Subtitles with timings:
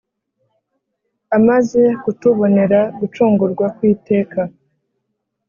[1.37, 4.41] amaze kutubonera gucungurwa kw'iteka.